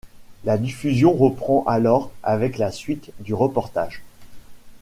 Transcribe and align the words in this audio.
La 0.45 0.57
diffusion 0.57 1.13
reprend 1.13 1.63
alors 1.67 2.09
avec 2.23 2.57
la 2.57 2.71
suite 2.71 3.11
du 3.19 3.35
reportage. 3.35 4.01